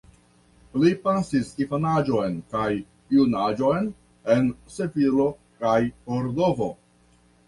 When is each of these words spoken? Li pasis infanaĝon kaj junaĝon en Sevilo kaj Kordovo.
Li 0.83 0.91
pasis 1.01 1.49
infanaĝon 1.65 2.39
kaj 2.53 2.69
junaĝon 3.15 3.89
en 4.37 4.47
Sevilo 4.77 5.27
kaj 5.61 5.75
Kordovo. 6.09 6.71